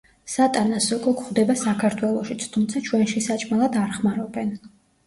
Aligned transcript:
სატანას 0.35 0.87
სოკო 0.91 1.13
გვხვდება 1.19 1.57
საქართველოშიც, 1.65 2.49
თუმცა 2.57 2.85
ჩვენში 2.89 3.25
საჭმელად 3.31 3.83
არ 3.87 3.97
ხმარობენ. 4.01 4.57